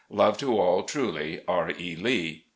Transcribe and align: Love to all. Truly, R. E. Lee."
Love 0.09 0.35
to 0.35 0.57
all. 0.59 0.81
Truly, 0.81 1.41
R. 1.47 1.69
E. 1.79 1.95
Lee." 1.95 2.45